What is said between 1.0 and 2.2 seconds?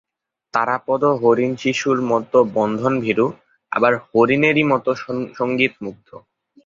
হরিণশিশুর